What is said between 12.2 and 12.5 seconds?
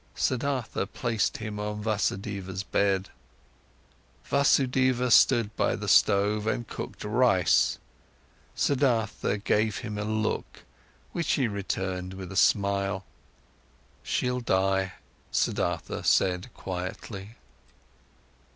a